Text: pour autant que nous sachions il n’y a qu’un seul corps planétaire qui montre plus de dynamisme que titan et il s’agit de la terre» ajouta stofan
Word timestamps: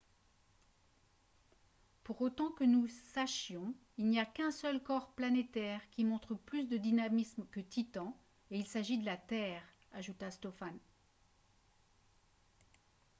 pour 2.03 2.19
autant 2.23 2.49
que 2.53 2.63
nous 2.63 2.87
sachions 3.13 3.75
il 3.99 4.07
n’y 4.07 4.17
a 4.19 4.25
qu’un 4.25 4.49
seul 4.49 4.81
corps 4.81 5.11
planétaire 5.13 5.79
qui 5.91 6.03
montre 6.05 6.33
plus 6.33 6.65
de 6.65 6.77
dynamisme 6.77 7.45
que 7.51 7.59
titan 7.59 8.17
et 8.49 8.57
il 8.57 8.65
s’agit 8.65 8.97
de 8.97 9.05
la 9.05 9.17
terre» 9.17 9.63
ajouta 9.93 10.31
stofan 10.31 10.73